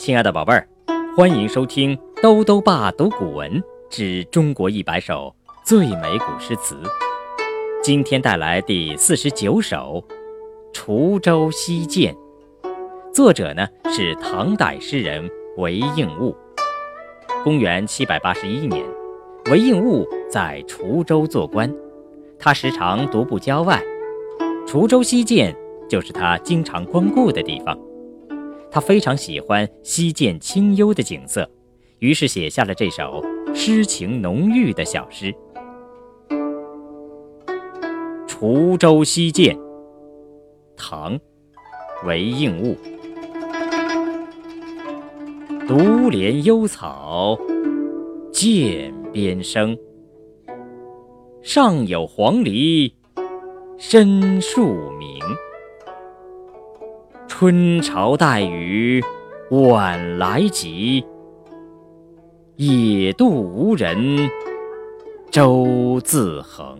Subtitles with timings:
[0.00, 0.66] 亲爱的宝贝儿，
[1.14, 5.30] 欢迎收听兜兜爸读古文之中国一百首
[5.62, 6.74] 最美古诗词。
[7.82, 10.02] 今天带来第四十九首
[10.74, 12.16] 《滁州西涧》，
[13.12, 16.34] 作者呢是唐代诗人韦应物。
[17.44, 18.82] 公元七百八十一年，
[19.50, 21.70] 韦应物在滁州做官，
[22.38, 23.78] 他时常独步郊外，
[24.66, 25.54] 滁州西涧
[25.90, 27.78] 就是他经常光顾的地方。
[28.72, 31.48] 他非常喜欢西涧清幽的景色，
[31.98, 33.22] 于是写下了这首
[33.52, 35.34] 诗情浓郁的小诗
[38.28, 39.56] 《滁州西涧》。
[40.76, 41.18] 唐·
[42.06, 42.76] 韦应物。
[45.68, 45.76] 独
[46.10, 47.38] 怜幽草
[48.32, 49.76] 涧边生，
[51.42, 52.92] 上有黄鹂
[53.78, 55.18] 深树鸣。
[57.40, 59.02] 春潮带雨
[59.48, 61.02] 晚来急，
[62.56, 64.28] 野渡无人
[65.30, 66.78] 舟自横。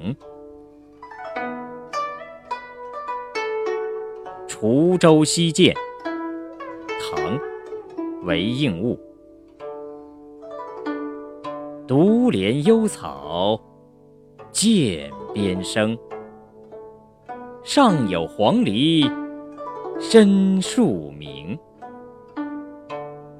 [4.50, 5.72] 《滁州西涧》
[7.00, 7.38] 唐·
[8.26, 9.00] 韦应物。
[11.88, 13.58] 独怜幽草
[14.52, 15.96] 涧边生，
[17.64, 19.10] 上有黄鹂。
[20.02, 21.56] 深树鸣，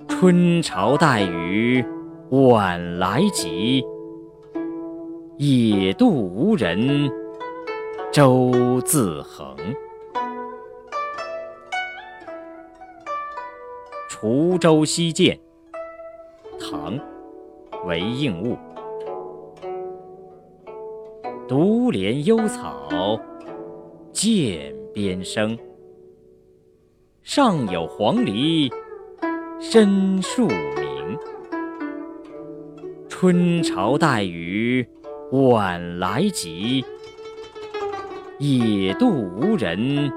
[0.06, 1.82] 春潮带雨
[2.28, 3.82] 晚来急，
[5.38, 7.10] 野渡无人
[8.12, 9.56] 舟自横。
[14.10, 15.34] 《滁州西涧》
[16.70, 16.94] 唐·
[17.86, 18.56] 韦应物。
[21.48, 23.18] 独怜幽草
[24.12, 25.58] 涧边生。
[27.32, 28.68] 上有黄鹂
[29.60, 31.16] 深树鸣，
[33.08, 34.84] 春潮带雨
[35.30, 36.84] 晚来急，
[38.40, 40.12] 野渡无人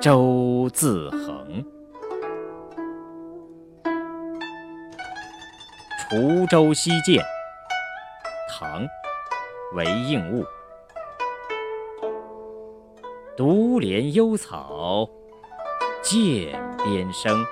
[0.00, 1.64] 舟自横。
[6.10, 7.18] 《滁州西涧》
[8.50, 8.82] 唐·
[9.76, 10.44] 韦应物。
[13.36, 15.08] 独怜幽草。
[16.10, 16.48] 涧
[16.82, 17.44] 边生，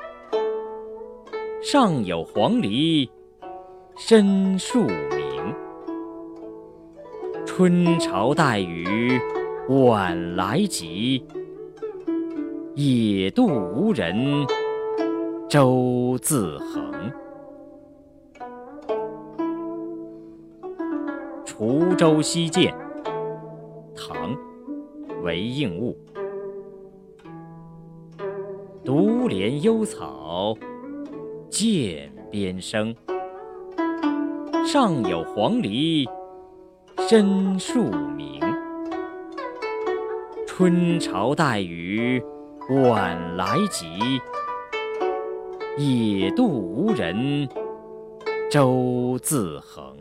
[1.61, 3.07] 上有黄鹂
[3.99, 5.55] 深树鸣。
[7.45, 9.21] 春潮带雨
[9.69, 11.23] 晚来急，
[12.75, 14.47] 野渡无人
[15.51, 16.91] 舟自横。
[21.45, 22.75] 《滁州西涧》
[23.95, 24.35] 唐·
[25.23, 25.95] 韦应物。
[28.87, 30.57] 独怜幽草
[31.51, 32.95] 涧边生，
[34.65, 36.09] 上有黄鹂
[37.09, 37.83] 深树
[38.17, 38.41] 鸣。
[40.47, 42.23] 春潮带雨
[42.85, 44.21] 晚来急，
[45.77, 47.49] 野渡无人
[48.49, 49.97] 舟自横。